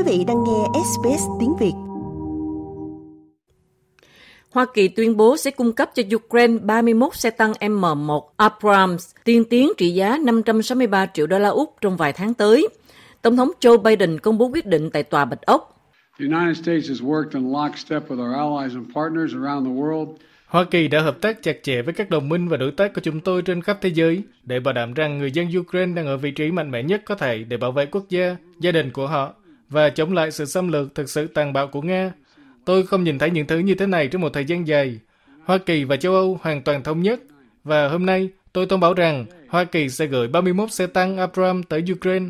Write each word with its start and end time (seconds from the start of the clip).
Quý 0.00 0.18
vị 0.18 0.24
đang 0.24 0.44
nghe 0.44 0.80
SBS 0.84 1.22
tiếng 1.40 1.56
Việt. 1.60 1.72
Hoa 4.50 4.66
Kỳ 4.74 4.88
tuyên 4.88 5.16
bố 5.16 5.36
sẽ 5.36 5.50
cung 5.50 5.72
cấp 5.72 5.90
cho 5.94 6.02
Ukraine 6.16 6.58
31 6.62 7.14
xe 7.14 7.30
tăng 7.30 7.52
M1 7.52 8.20
Abrams 8.36 9.10
tiên 9.24 9.44
tiến 9.50 9.72
trị 9.76 9.90
giá 9.90 10.18
563 10.18 11.06
triệu 11.06 11.26
đô 11.26 11.38
la 11.38 11.48
Úc 11.48 11.76
trong 11.80 11.96
vài 11.96 12.12
tháng 12.12 12.34
tới. 12.34 12.68
Tổng 13.22 13.36
thống 13.36 13.50
Joe 13.60 13.78
Biden 13.78 14.18
công 14.18 14.38
bố 14.38 14.46
quyết 14.46 14.66
định 14.66 14.90
tại 14.90 15.02
Tòa 15.02 15.24
Bạch 15.24 15.42
Ốc. 15.42 15.90
The 16.18 16.26
United 16.26 16.64
States 16.64 16.88
has 16.88 17.00
worked 17.02 17.30
in 17.32 17.52
lockstep 17.52 18.08
with 18.08 18.26
our 18.26 18.36
allies 18.36 18.74
and 18.74 18.94
partners 18.94 19.34
around 19.34 19.66
the 19.66 19.72
world 19.72 20.06
Hoa 20.46 20.64
Kỳ 20.64 20.88
đã 20.88 21.00
hợp 21.00 21.20
tác 21.20 21.42
chặt 21.42 21.56
chẽ 21.62 21.82
với 21.82 21.94
các 21.94 22.10
đồng 22.10 22.28
minh 22.28 22.48
và 22.48 22.56
đối 22.56 22.70
tác 22.70 22.94
của 22.94 23.00
chúng 23.00 23.20
tôi 23.20 23.42
trên 23.42 23.62
khắp 23.62 23.78
thế 23.80 23.88
giới 23.88 24.22
để 24.42 24.60
bảo 24.60 24.74
đảm 24.74 24.94
rằng 24.94 25.18
người 25.18 25.30
dân 25.30 25.48
Ukraine 25.58 25.94
đang 25.94 26.06
ở 26.06 26.16
vị 26.16 26.30
trí 26.30 26.50
mạnh 26.50 26.70
mẽ 26.70 26.82
nhất 26.82 27.02
có 27.04 27.14
thể 27.14 27.44
để 27.44 27.56
bảo 27.56 27.72
vệ 27.72 27.86
quốc 27.86 28.04
gia, 28.08 28.36
gia 28.60 28.72
đình 28.72 28.90
của 28.90 29.06
họ 29.06 29.34
và 29.70 29.90
chống 29.90 30.12
lại 30.12 30.30
sự 30.30 30.44
xâm 30.44 30.68
lược 30.68 30.94
thực 30.94 31.10
sự 31.10 31.26
tàn 31.26 31.52
bạo 31.52 31.66
của 31.66 31.82
Nga. 31.82 32.12
Tôi 32.64 32.86
không 32.86 33.04
nhìn 33.04 33.18
thấy 33.18 33.30
những 33.30 33.46
thứ 33.46 33.58
như 33.58 33.74
thế 33.74 33.86
này 33.86 34.08
trong 34.08 34.22
một 34.22 34.32
thời 34.32 34.44
gian 34.44 34.66
dài. 34.66 35.00
Hoa 35.44 35.58
Kỳ 35.58 35.84
và 35.84 35.96
châu 35.96 36.14
Âu 36.14 36.38
hoàn 36.42 36.62
toàn 36.62 36.82
thống 36.82 37.02
nhất 37.02 37.20
và 37.64 37.88
hôm 37.88 38.06
nay 38.06 38.30
tôi 38.52 38.66
thông 38.66 38.80
báo 38.80 38.94
rằng 38.94 39.26
Hoa 39.48 39.64
Kỳ 39.64 39.88
sẽ 39.88 40.06
gửi 40.06 40.28
31 40.28 40.72
xe 40.72 40.86
tăng 40.86 41.16
Abrams 41.16 41.66
tới 41.68 41.84
Ukraine. 41.92 42.26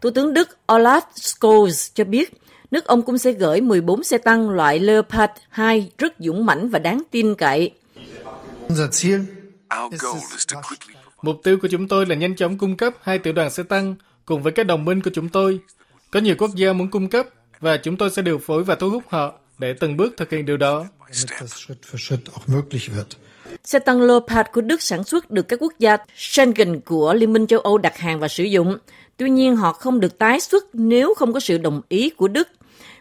Thủ 0.00 0.10
tướng 0.10 0.34
Đức 0.34 0.48
Olaf 0.68 1.00
Scholz 1.14 1.90
cho 1.94 2.04
biết 2.04 2.32
nước 2.70 2.84
ông 2.84 3.02
cũng 3.02 3.18
sẽ 3.18 3.32
gửi 3.32 3.60
14 3.60 4.04
xe 4.04 4.18
tăng 4.18 4.50
loại 4.50 4.78
Leopard 4.78 5.32
2 5.48 5.90
rất 5.98 6.14
dũng 6.18 6.46
mãnh 6.46 6.68
và 6.68 6.78
đáng 6.78 7.02
tin 7.10 7.34
cậy. 7.34 7.70
Mục 11.22 11.40
tiêu 11.42 11.58
của 11.62 11.68
chúng 11.68 11.88
tôi 11.88 12.06
là 12.06 12.14
nhanh 12.14 12.36
chóng 12.36 12.58
cung 12.58 12.76
cấp 12.76 12.94
hai 13.02 13.18
tiểu 13.18 13.32
đoàn 13.32 13.50
xe 13.50 13.62
tăng 13.62 13.94
cùng 14.24 14.42
với 14.42 14.52
các 14.52 14.66
đồng 14.66 14.84
minh 14.84 15.02
của 15.02 15.10
chúng 15.14 15.28
tôi. 15.28 15.60
Có 16.10 16.20
nhiều 16.20 16.34
quốc 16.38 16.50
gia 16.54 16.72
muốn 16.72 16.90
cung 16.90 17.08
cấp 17.08 17.26
và 17.60 17.76
chúng 17.76 17.96
tôi 17.96 18.10
sẽ 18.10 18.22
điều 18.22 18.38
phối 18.38 18.64
và 18.64 18.74
thu 18.74 18.90
hút 18.90 19.02
họ 19.08 19.32
để 19.58 19.72
từng 19.72 19.96
bước 19.96 20.14
thực 20.16 20.30
hiện 20.30 20.46
điều 20.46 20.56
đó. 20.56 20.86
Xe 23.64 23.78
tăng 23.78 24.02
Leopard 24.02 24.48
của 24.52 24.60
Đức 24.60 24.82
sản 24.82 25.04
xuất 25.04 25.30
được 25.30 25.48
các 25.48 25.58
quốc 25.62 25.72
gia 25.78 25.96
Schengen 26.16 26.80
của 26.80 27.14
Liên 27.14 27.32
minh 27.32 27.46
châu 27.46 27.60
Âu 27.60 27.78
đặt 27.78 27.98
hàng 27.98 28.20
và 28.20 28.28
sử 28.28 28.44
dụng. 28.44 28.76
Tuy 29.16 29.30
nhiên, 29.30 29.56
họ 29.56 29.72
không 29.72 30.00
được 30.00 30.18
tái 30.18 30.40
xuất 30.40 30.64
nếu 30.72 31.14
không 31.14 31.32
có 31.32 31.40
sự 31.40 31.58
đồng 31.58 31.82
ý 31.88 32.10
của 32.10 32.28
Đức. 32.28 32.48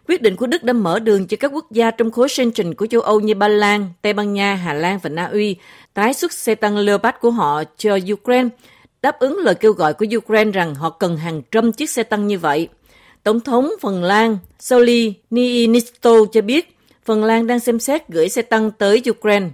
Quyết 0.07 0.21
định 0.21 0.35
của 0.35 0.47
Đức 0.47 0.63
đã 0.63 0.73
mở 0.73 0.99
đường 0.99 1.27
cho 1.27 1.37
các 1.39 1.51
quốc 1.53 1.71
gia 1.71 1.91
trong 1.91 2.11
khối 2.11 2.29
Schengen 2.29 2.73
của 2.73 2.87
châu 2.87 3.01
Âu 3.01 3.19
như 3.19 3.35
Ba 3.35 3.47
Lan, 3.47 3.89
Tây 4.01 4.13
Ban 4.13 4.33
Nha, 4.33 4.55
Hà 4.55 4.73
Lan 4.73 4.99
và 5.03 5.09
Na 5.09 5.25
Uy 5.25 5.55
tái 5.93 6.13
xuất 6.13 6.33
xe 6.33 6.55
tăng 6.55 6.77
Leopard 6.77 7.17
của 7.21 7.31
họ 7.31 7.63
cho 7.77 7.97
Ukraine, 8.13 8.49
đáp 9.01 9.19
ứng 9.19 9.37
lời 9.37 9.55
kêu 9.55 9.73
gọi 9.73 9.93
của 9.93 10.05
Ukraine 10.17 10.51
rằng 10.51 10.75
họ 10.75 10.89
cần 10.89 11.17
hàng 11.17 11.41
trăm 11.51 11.71
chiếc 11.71 11.89
xe 11.89 12.03
tăng 12.03 12.27
như 12.27 12.39
vậy. 12.39 12.67
Tổng 13.23 13.39
thống 13.39 13.69
Phần 13.81 14.03
Lan 14.03 14.37
Sauli 14.59 15.13
Niinisto 15.29 16.11
cho 16.33 16.41
biết 16.41 16.77
Phần 17.05 17.23
Lan 17.23 17.47
đang 17.47 17.59
xem 17.59 17.79
xét 17.79 18.09
gửi 18.09 18.29
xe 18.29 18.41
tăng 18.41 18.71
tới 18.71 19.01
Ukraine. 19.09 19.49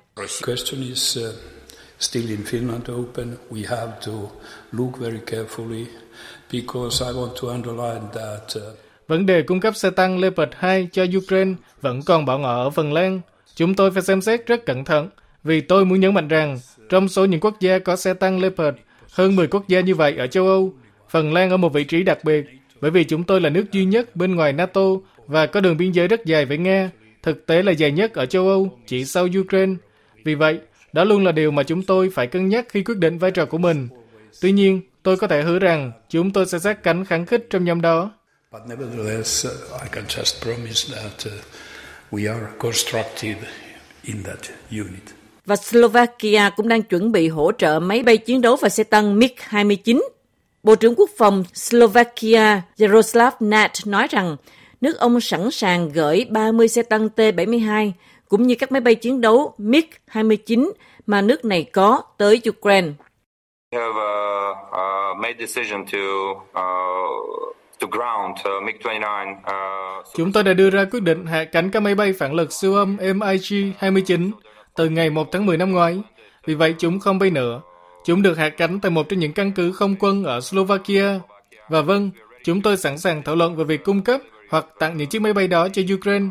Vấn 9.12 9.26
đề 9.26 9.42
cung 9.42 9.60
cấp 9.60 9.76
xe 9.76 9.90
tăng 9.90 10.20
Leopard 10.20 10.52
2 10.58 10.88
cho 10.92 11.06
Ukraine 11.18 11.54
vẫn 11.82 12.02
còn 12.06 12.26
bỏ 12.26 12.38
ngỏ 12.38 12.64
ở 12.64 12.70
Phần 12.70 12.94
Lan. 12.94 13.22
Chúng 13.56 13.74
tôi 13.74 13.92
phải 13.92 14.02
xem 14.02 14.22
xét 14.22 14.48
rất 14.48 14.66
cẩn 14.66 14.86
thận, 14.86 15.10
vì 15.44 15.62
tôi 15.62 15.86
muốn 15.86 16.00
nhấn 16.00 16.14
mạnh 16.14 16.28
rằng, 16.28 16.60
trong 16.90 17.08
số 17.08 17.26
những 17.26 17.40
quốc 17.40 17.60
gia 17.60 17.80
có 17.80 17.96
xe 17.96 18.14
tăng 18.14 18.42
Leopard, 18.42 18.78
hơn 19.12 19.36
10 19.36 19.48
quốc 19.48 19.68
gia 19.68 19.80
như 19.80 19.96
vậy 19.96 20.16
ở 20.18 20.28
châu 20.28 20.48
Âu, 20.48 20.74
Phần 21.10 21.34
Lan 21.34 21.50
ở 21.50 21.58
một 21.58 21.74
vị 21.74 21.84
trí 21.84 22.04
đặc 22.04 22.24
biệt, 22.24 22.46
bởi 22.82 22.92
vì 22.92 23.04
chúng 23.04 23.24
tôi 23.24 23.42
là 23.42 23.50
nước 23.50 23.72
duy 23.72 23.86
nhất 23.86 24.16
bên 24.16 24.36
ngoài 24.36 24.54
NATO 24.54 24.82
và 25.28 25.46
có 25.46 25.62
đường 25.62 25.78
biên 25.78 25.92
giới 25.92 26.08
rất 26.08 26.26
dài 26.26 26.46
với 26.46 26.58
Nga, 26.58 26.92
thực 27.24 27.46
tế 27.46 27.64
là 27.64 27.72
dài 27.72 27.92
nhất 27.92 28.14
ở 28.14 28.26
châu 28.26 28.48
Âu, 28.48 28.78
chỉ 28.86 29.06
sau 29.06 29.28
Ukraine. 29.40 29.74
Vì 30.24 30.36
vậy, 30.36 30.60
đó 30.94 31.04
luôn 31.04 31.26
là 31.26 31.32
điều 31.32 31.52
mà 31.52 31.64
chúng 31.64 31.84
tôi 31.84 32.10
phải 32.10 32.28
cân 32.28 32.50
nhắc 32.50 32.66
khi 32.70 32.84
quyết 32.84 32.98
định 32.98 33.18
vai 33.18 33.32
trò 33.32 33.46
của 33.46 33.58
mình. 33.58 33.88
Tuy 34.42 34.52
nhiên, 34.52 34.82
tôi 35.04 35.18
có 35.18 35.28
thể 35.28 35.42
hứa 35.42 35.60
rằng 35.60 35.92
chúng 36.10 36.32
tôi 36.32 36.46
sẽ 36.46 36.60
sát 36.60 36.84
cánh 36.84 37.06
kháng 37.06 37.26
khích 37.26 37.48
trong 37.50 37.66
nhóm 37.66 37.82
đó. 37.82 38.12
But 38.52 38.68
nevertheless, 38.68 39.46
uh, 39.46 39.82
I 39.84 39.88
can 39.88 40.06
just 40.08 40.42
promise 40.42 40.84
that 40.96 41.26
uh, 41.26 41.32
we 42.12 42.28
are 42.28 42.48
constructive 42.60 43.38
in 44.04 44.24
that 44.24 44.40
unit. 44.72 45.04
Và 45.46 45.56
Slovakia 45.56 46.50
cũng 46.56 46.68
đang 46.68 46.82
chuẩn 46.82 47.12
bị 47.12 47.28
hỗ 47.28 47.52
trợ 47.52 47.80
máy 47.80 48.04
bay 48.04 48.18
chiến 48.18 48.42
đấu 48.42 48.56
và 48.56 48.70
xe 48.70 48.84
tăng 48.84 49.20
MiG-29. 49.20 50.02
Bộ 50.64 50.76
trưởng 50.76 50.96
Quốc 50.96 51.10
phòng 51.18 51.44
Slovakia 51.54 52.62
Jaroslav 52.78 53.32
Nat 53.40 53.72
nói 53.86 54.08
rằng 54.08 54.38
nước 54.82 55.00
ông 55.00 55.22
sẵn 55.22 55.52
sàng 55.52 55.90
gửi 55.90 56.26
30 56.30 56.68
xe 56.68 56.84
tăng 56.84 57.10
T-72 57.10 57.92
cũng 58.30 58.48
như 58.48 58.56
các 58.56 58.72
máy 58.72 58.82
bay 58.82 58.96
chiến 58.96 59.22
đấu 59.22 59.54
MiG-29 59.58 60.72
mà 61.08 61.22
nước 61.22 61.46
này 61.46 61.64
có 61.74 62.02
tới 62.18 62.42
Ukraine. 62.50 62.90
We 63.72 63.80
have 63.80 63.96
uh, 63.96 64.58
uh, 64.72 65.18
made 65.18 65.48
decision 65.48 65.86
to 65.86 65.98
uh, 66.60 67.56
Chúng 70.16 70.32
tôi 70.32 70.44
đã 70.44 70.54
đưa 70.54 70.70
ra 70.70 70.86
quyết 70.92 71.04
định 71.04 71.26
hạ 71.26 71.44
cánh 71.44 71.72
các 71.72 71.80
máy 71.80 71.96
bay 71.96 72.14
phản 72.14 72.34
lực 72.34 72.52
siêu 72.52 72.74
âm 72.76 72.98
MiG-29 72.98 74.32
từ 74.76 74.90
ngày 74.90 75.10
1 75.10 75.32
tháng 75.32 75.46
10 75.46 75.58
năm 75.58 75.72
ngoái. 75.72 76.02
Vì 76.46 76.56
vậy 76.56 76.76
chúng 76.78 77.00
không 77.00 77.20
bay 77.20 77.30
nữa. 77.30 77.62
Chúng 78.06 78.22
được 78.22 78.38
hạ 78.38 78.50
cánh 78.50 78.80
tại 78.80 78.92
một 78.92 79.10
trong 79.10 79.20
những 79.20 79.34
căn 79.34 79.52
cứ 79.52 79.72
không 79.72 79.96
quân 80.00 80.24
ở 80.24 80.42
Slovakia. 80.42 81.20
Và 81.70 81.82
vâng, 81.82 82.10
chúng 82.44 82.62
tôi 82.62 82.78
sẵn 82.78 82.98
sàng 82.98 83.24
thảo 83.24 83.36
luận 83.36 83.56
về 83.56 83.64
việc 83.64 83.84
cung 83.84 84.02
cấp 84.02 84.22
hoặc 84.50 84.66
tặng 84.80 84.98
những 84.98 85.08
chiếc 85.08 85.22
máy 85.22 85.34
bay 85.34 85.48
đó 85.48 85.68
cho 85.74 85.82
Ukraine. 85.96 86.26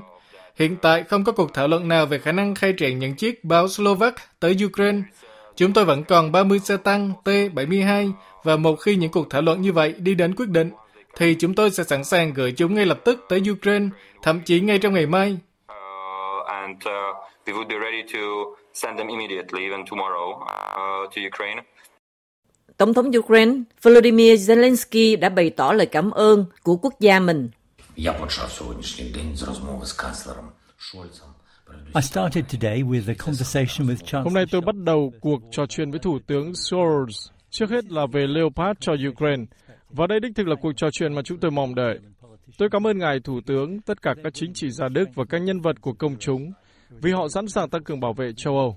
Hiện 0.56 0.77
tại 0.77 1.03
không 1.03 1.25
có 1.25 1.32
cuộc 1.32 1.55
thảo 1.55 1.69
luận 1.69 1.88
nào 1.88 2.06
về 2.06 2.19
khả 2.19 2.32
năng 2.32 2.55
khai 2.55 2.72
triển 2.72 2.99
những 2.99 3.15
chiếc 3.15 3.44
báo 3.44 3.69
Slovak 3.69 4.15
tới 4.41 4.56
Ukraine. 4.65 5.03
Chúng 5.56 5.72
tôi 5.72 5.84
vẫn 5.84 6.05
còn 6.05 6.32
30 6.32 6.59
xe 6.59 6.77
tăng 6.77 7.12
T-72 7.25 8.12
và 8.44 8.56
một 8.56 8.77
khi 8.77 8.97
những 8.97 9.11
cuộc 9.11 9.31
thảo 9.31 9.43
luận 9.43 9.62
như 9.62 9.72
vậy 9.72 9.94
đi 9.99 10.15
đến 10.15 10.34
quyết 10.34 10.49
định, 10.49 10.71
thì 11.16 11.34
chúng 11.34 11.54
tôi 11.54 11.71
sẽ 11.71 11.84
sẵn 11.84 12.04
sàng 12.04 12.34
gửi 12.34 12.53
chúng 12.53 12.75
ngay 12.75 12.87
lập 12.87 13.00
tức 13.04 13.25
tới 13.28 13.43
Ukraine, 13.50 13.88
thậm 14.22 14.41
chí 14.44 14.60
ngay 14.60 14.78
trong 14.78 14.94
ngày 14.94 15.06
mai. 15.06 15.38
Tổng 22.76 22.94
thống 22.94 23.10
Ukraine 23.19 23.53
Volodymyr 23.82 24.50
Zelensky 24.50 25.20
đã 25.20 25.28
bày 25.28 25.50
tỏ 25.50 25.72
lời 25.72 25.87
cảm 25.87 26.10
ơn 26.10 26.44
của 26.62 26.76
quốc 26.76 26.94
gia 27.00 27.20
mình. 27.20 27.50
Hôm 34.12 34.34
nay 34.34 34.44
tôi 34.50 34.60
bắt 34.60 34.75
đầu 34.75 35.12
cuộc 35.20 35.41
trò 35.50 35.66
chuyện 35.66 35.91
với 35.91 36.00
Thủ 36.00 36.19
tướng 36.26 36.53
Scholz. 36.53 37.31
Trước 37.50 37.70
hết 37.70 37.84
là 37.84 38.06
về 38.12 38.26
Leopard 38.26 38.81
cho 38.81 38.93
Ukraine. 39.09 39.44
Và 39.91 40.06
đây 40.06 40.21
đích 40.21 40.33
thực 40.37 40.49
là 40.49 40.55
cuộc 40.61 40.73
trò 40.77 40.91
chuyện 40.93 41.15
mà 41.15 41.23
chúng 41.23 41.39
tôi 41.39 41.51
mong 41.51 41.75
đợi. 41.75 41.99
Tôi 42.59 42.69
cảm 42.71 42.87
ơn 42.87 42.99
Ngài 42.99 43.21
Thủ 43.21 43.41
tướng, 43.47 43.81
tất 43.81 44.03
cả 44.03 44.15
các 44.25 44.34
chính 44.34 44.53
trị 44.53 44.71
gia 44.71 44.89
Đức 44.89 45.09
và 45.15 45.25
các 45.28 45.39
nhân 45.39 45.61
vật 45.61 45.81
của 45.81 45.93
công 45.93 46.17
chúng 46.19 46.53
vì 46.91 47.12
họ 47.12 47.28
sẵn 47.28 47.49
sàng 47.49 47.69
tăng 47.71 47.84
cường 47.84 48.00
bảo 48.00 48.12
vệ 48.12 48.33
châu 48.37 48.59
Âu. 48.59 48.77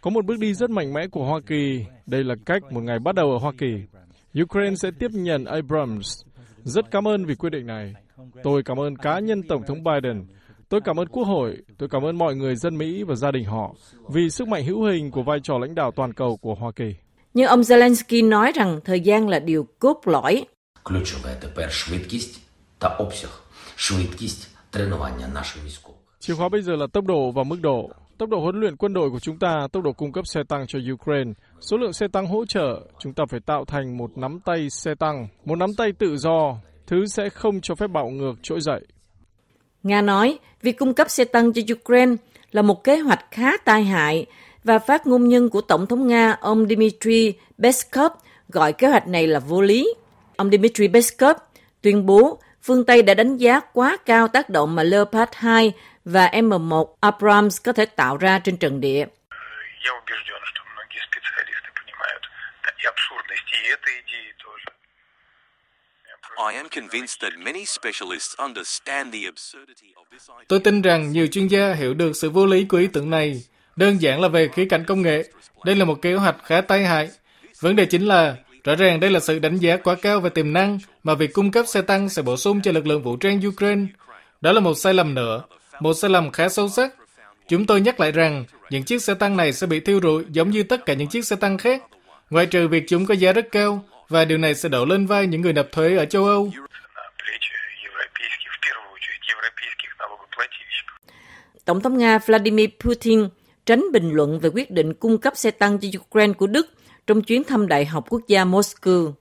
Có 0.00 0.10
một 0.10 0.24
bước 0.24 0.38
đi 0.38 0.54
rất 0.54 0.70
mạnh 0.70 0.92
mẽ 0.92 1.06
của 1.06 1.24
Hoa 1.24 1.40
Kỳ. 1.46 1.84
Đây 2.06 2.24
là 2.24 2.34
cách 2.46 2.62
một 2.72 2.80
ngày 2.80 2.98
bắt 2.98 3.14
đầu 3.14 3.30
ở 3.30 3.38
Hoa 3.38 3.52
Kỳ. 3.58 3.72
Ukraine 4.42 4.76
sẽ 4.76 4.90
tiếp 4.98 5.10
nhận 5.10 5.44
Abrams. 5.44 6.24
Rất 6.62 6.90
cảm 6.90 7.08
ơn 7.08 7.24
vì 7.24 7.34
quyết 7.34 7.50
định 7.50 7.66
này. 7.66 7.94
Tôi 8.42 8.62
cảm 8.62 8.80
ơn 8.80 8.96
cá 8.96 9.18
nhân 9.18 9.42
Tổng 9.42 9.62
thống 9.66 9.78
Biden. 9.84 10.26
Tôi 10.68 10.80
cảm 10.84 10.96
ơn 10.96 11.08
Quốc 11.08 11.24
hội. 11.24 11.56
Tôi 11.78 11.88
cảm 11.88 12.02
ơn 12.02 12.18
mọi 12.18 12.34
người 12.36 12.56
dân 12.56 12.78
Mỹ 12.78 13.02
và 13.02 13.14
gia 13.14 13.30
đình 13.30 13.44
họ 13.44 13.74
vì 14.12 14.30
sức 14.30 14.48
mạnh 14.48 14.64
hữu 14.64 14.84
hình 14.84 15.10
của 15.10 15.22
vai 15.22 15.38
trò 15.42 15.58
lãnh 15.58 15.74
đạo 15.74 15.90
toàn 15.96 16.12
cầu 16.12 16.36
của 16.36 16.54
Hoa 16.54 16.72
Kỳ. 16.76 16.94
Nhưng 17.34 17.46
ông 17.46 17.60
Zelensky 17.60 18.28
nói 18.28 18.52
rằng 18.52 18.80
thời 18.84 19.00
gian 19.00 19.28
là 19.28 19.38
điều 19.38 19.66
cốt 19.78 20.00
lõi. 20.04 20.44
Chìa 26.20 26.34
khóa 26.34 26.48
bây 26.48 26.62
giờ 26.62 26.76
là 26.76 26.86
tốc 26.92 27.04
độ 27.04 27.30
và 27.30 27.42
mức 27.44 27.60
độ. 27.60 27.90
Tốc 28.18 28.28
độ 28.28 28.40
huấn 28.40 28.60
luyện 28.60 28.76
quân 28.76 28.94
đội 28.94 29.10
của 29.10 29.18
chúng 29.20 29.38
ta, 29.38 29.68
tốc 29.72 29.82
độ 29.82 29.92
cung 29.92 30.12
cấp 30.12 30.26
xe 30.26 30.40
tăng 30.48 30.66
cho 30.66 30.78
Ukraine, 30.92 31.32
số 31.60 31.76
lượng 31.76 31.92
xe 31.92 32.06
tăng 32.12 32.26
hỗ 32.26 32.46
trợ, 32.46 32.80
chúng 32.98 33.12
ta 33.12 33.24
phải 33.30 33.40
tạo 33.46 33.64
thành 33.64 33.96
một 33.96 34.18
nắm 34.18 34.40
tay 34.44 34.70
xe 34.70 34.94
tăng, 34.94 35.28
một 35.44 35.56
nắm 35.56 35.74
tay 35.76 35.92
tự 35.98 36.16
do, 36.16 36.56
thứ 36.86 37.06
sẽ 37.06 37.28
không 37.28 37.60
cho 37.60 37.74
phép 37.74 37.86
bạo 37.86 38.08
ngược 38.10 38.34
trỗi 38.42 38.60
dậy. 38.60 38.80
Nga 39.82 40.02
nói, 40.02 40.38
việc 40.62 40.78
cung 40.78 40.94
cấp 40.94 41.10
xe 41.10 41.24
tăng 41.24 41.52
cho 41.52 41.62
Ukraine 41.74 42.16
là 42.52 42.62
một 42.62 42.84
kế 42.84 42.98
hoạch 42.98 43.24
khá 43.30 43.56
tai 43.64 43.84
hại 43.84 44.26
và 44.64 44.78
phát 44.78 45.06
ngôn 45.06 45.28
nhân 45.28 45.50
của 45.50 45.60
Tổng 45.60 45.86
thống 45.86 46.06
Nga 46.06 46.36
ông 46.40 46.66
Dmitry 46.66 47.34
Peskov 47.62 48.12
gọi 48.48 48.72
kế 48.72 48.88
hoạch 48.88 49.06
này 49.08 49.26
là 49.26 49.40
vô 49.40 49.60
lý. 49.60 49.94
Ông 50.36 50.50
Dmitry 50.50 50.88
Peskov 50.88 51.36
tuyên 51.82 52.06
bố 52.06 52.38
phương 52.62 52.84
Tây 52.84 53.02
đã 53.02 53.14
đánh 53.14 53.36
giá 53.36 53.60
quá 53.60 53.96
cao 54.06 54.28
tác 54.28 54.50
động 54.50 54.74
mà 54.74 54.82
Leopard 54.82 55.32
2 55.34 55.72
và 56.04 56.28
M1 56.32 56.86
Abrams 57.00 57.62
có 57.64 57.72
thể 57.72 57.86
tạo 57.86 58.16
ra 58.16 58.38
trên 58.38 58.56
trận 58.56 58.80
địa. 58.80 59.06
Tôi 70.48 70.60
tin 70.60 70.82
rằng 70.82 71.12
nhiều 71.12 71.26
chuyên 71.26 71.46
gia 71.46 71.74
hiểu 71.74 71.94
được 71.94 72.12
sự 72.16 72.30
vô 72.30 72.46
lý 72.46 72.64
của 72.64 72.76
ý 72.76 72.86
tưởng 72.86 73.10
này. 73.10 73.44
Đơn 73.76 74.02
giản 74.02 74.20
là 74.20 74.28
về 74.28 74.48
khía 74.48 74.64
cạnh 74.64 74.84
công 74.84 75.02
nghệ. 75.02 75.24
Đây 75.64 75.76
là 75.76 75.84
một 75.84 76.02
kế 76.02 76.14
hoạch 76.14 76.36
khá 76.44 76.60
tai 76.60 76.84
hại. 76.84 77.10
Vấn 77.60 77.76
đề 77.76 77.86
chính 77.86 78.06
là, 78.06 78.36
rõ 78.64 78.74
ràng 78.74 79.00
đây 79.00 79.10
là 79.10 79.20
sự 79.20 79.38
đánh 79.38 79.56
giá 79.56 79.76
quá 79.76 79.94
cao 80.02 80.20
về 80.20 80.30
tiềm 80.30 80.52
năng 80.52 80.78
mà 81.02 81.14
việc 81.14 81.32
cung 81.32 81.50
cấp 81.50 81.64
xe 81.68 81.82
tăng 81.82 82.08
sẽ 82.08 82.22
bổ 82.22 82.36
sung 82.36 82.62
cho 82.62 82.72
lực 82.72 82.86
lượng 82.86 83.02
vũ 83.02 83.16
trang 83.16 83.40
Ukraine. 83.48 83.86
Đó 84.40 84.52
là 84.52 84.60
một 84.60 84.74
sai 84.74 84.94
lầm 84.94 85.14
nữa, 85.14 85.42
một 85.80 85.94
sai 85.94 86.10
lầm 86.10 86.32
khá 86.32 86.48
sâu 86.48 86.68
sắc. 86.68 86.94
Chúng 87.48 87.66
tôi 87.66 87.80
nhắc 87.80 88.00
lại 88.00 88.12
rằng 88.12 88.44
những 88.70 88.82
chiếc 88.82 89.02
xe 89.02 89.14
tăng 89.14 89.36
này 89.36 89.52
sẽ 89.52 89.66
bị 89.66 89.80
thiêu 89.80 90.00
rụi 90.02 90.24
giống 90.30 90.50
như 90.50 90.62
tất 90.62 90.86
cả 90.86 90.94
những 90.94 91.08
chiếc 91.08 91.24
xe 91.24 91.36
tăng 91.36 91.58
khác, 91.58 91.82
ngoại 92.30 92.46
trừ 92.46 92.68
việc 92.68 92.84
chúng 92.88 93.06
có 93.06 93.14
giá 93.14 93.32
rất 93.32 93.52
cao 93.52 93.84
và 94.08 94.24
điều 94.24 94.38
này 94.38 94.54
sẽ 94.54 94.68
đổ 94.68 94.84
lên 94.84 95.06
vai 95.06 95.26
những 95.26 95.40
người 95.40 95.52
nộp 95.52 95.72
thuế 95.72 95.96
ở 95.96 96.04
châu 96.04 96.24
Âu. 96.24 96.52
Tổng 101.64 101.80
thống 101.80 101.98
Nga 101.98 102.18
Vladimir 102.18 102.70
Putin 102.80 103.28
tránh 103.66 103.84
bình 103.92 104.10
luận 104.10 104.38
về 104.38 104.50
quyết 104.54 104.70
định 104.70 104.94
cung 104.94 105.18
cấp 105.18 105.36
xe 105.36 105.50
tăng 105.50 105.78
cho 105.78 105.88
Ukraine 106.08 106.32
của 106.32 106.46
Đức 106.46 106.66
trong 107.06 107.22
chuyến 107.22 107.44
thăm 107.44 107.68
Đại 107.68 107.84
học 107.84 108.04
Quốc 108.08 108.20
gia 108.28 108.44
Moscow. 108.44 109.12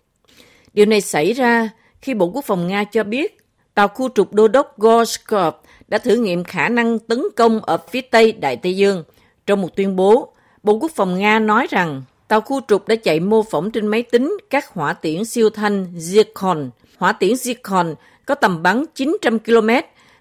Điều 0.74 0.86
này 0.86 1.02
xảy 1.02 1.34
ra 1.34 1.70
khi 2.02 2.14
Bộ 2.14 2.26
Quốc 2.26 2.46
phòng 2.46 2.68
Nga 2.68 2.84
cho 2.84 3.04
biết 3.04 3.38
tàu 3.74 3.88
khu 3.88 4.10
trục 4.16 4.34
đô 4.34 4.48
đốc 4.48 4.80
Gorshkov 4.80 5.54
đã 5.88 5.98
thử 5.98 6.16
nghiệm 6.16 6.44
khả 6.44 6.70
năng 6.70 7.00
tấn 7.00 7.24
công 7.36 7.60
ở 7.62 7.78
phía 7.92 8.02
Tây 8.02 8.32
Đại 8.32 8.58
Tây 8.58 8.76
Dương. 8.76 9.04
Trong 9.46 9.62
một 9.62 9.76
tuyên 9.76 9.96
bố, 9.96 10.34
Bộ 10.64 10.74
Quốc 10.74 10.92
phòng 10.96 11.20
Nga 11.20 11.40
nói 11.40 11.68
rằng 11.70 12.02
tàu 12.28 12.42
khu 12.42 12.62
trục 12.68 12.88
đã 12.88 12.96
chạy 12.96 13.20
mô 13.20 13.44
phỏng 13.44 13.72
trên 13.72 13.88
máy 13.88 14.04
tính 14.04 14.38
các 14.50 14.68
hỏa 14.68 14.94
tiễn 14.94 15.26
siêu 15.26 15.50
thanh 15.50 15.86
Zircon. 15.96 16.70
Hỏa 16.98 17.12
tiễn 17.12 17.34
Zircon 17.34 17.96
có 18.26 18.36
tầm 18.36 18.64
bắn 18.64 18.86
900 18.96 19.40
km 19.40 19.70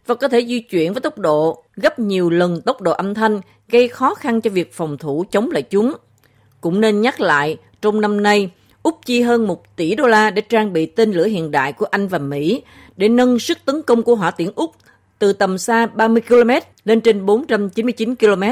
và 0.07 0.15
có 0.15 0.29
thể 0.29 0.47
di 0.49 0.61
chuyển 0.61 0.93
với 0.93 1.01
tốc 1.01 1.19
độ 1.19 1.63
gấp 1.77 1.99
nhiều 1.99 2.31
lần 2.31 2.61
tốc 2.61 2.81
độ 2.81 2.93
âm 2.93 3.15
thanh, 3.15 3.41
gây 3.69 3.89
khó 3.89 4.15
khăn 4.15 4.41
cho 4.41 4.51
việc 4.51 4.73
phòng 4.73 4.99
thủ 4.99 5.25
chống 5.31 5.51
lại 5.51 5.63
chúng. 5.63 5.95
Cũng 6.61 6.81
nên 6.81 7.01
nhắc 7.01 7.21
lại, 7.21 7.57
trong 7.81 8.01
năm 8.01 8.23
nay, 8.23 8.51
Úc 8.83 8.99
chi 9.07 9.23
hơn 9.23 9.47
1 9.47 9.77
tỷ 9.77 9.95
đô 9.95 10.07
la 10.07 10.31
để 10.31 10.43
trang 10.43 10.73
bị 10.73 10.87
tên 10.87 11.13
lửa 11.13 11.27
hiện 11.27 11.51
đại 11.51 11.73
của 11.73 11.87
Anh 11.87 12.09
và 12.09 12.19
Mỹ 12.19 12.63
để 12.97 13.09
nâng 13.09 13.39
sức 13.39 13.59
tấn 13.65 13.83
công 13.83 14.03
của 14.03 14.15
hỏa 14.15 14.31
tiễn 14.31 14.49
Úc 14.55 14.73
từ 15.19 15.33
tầm 15.33 15.59
xa 15.59 15.87
30 15.87 16.23
km 16.29 16.51
lên 16.85 17.01
trên 17.01 17.27
499 17.27 18.17
km. 18.17 18.43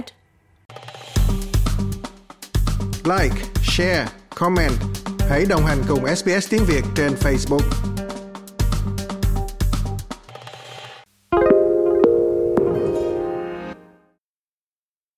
Like, 3.05 3.35
share, 3.63 4.07
comment. 4.35 4.73
Hãy 5.31 5.45
đồng 5.49 5.65
hành 5.65 5.79
cùng 5.89 6.17
SBS 6.17 6.51
tiếng 6.51 6.65
Việt 6.65 6.83
trên 6.97 7.13
Facebook. 7.13 7.63